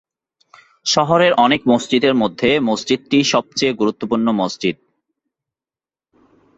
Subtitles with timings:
[0.85, 4.75] শহরের অনেক মসজিদের মধ্যে মসজিদটি সবচেয়ে গুরুত্বপূর্ণ মসজিদ।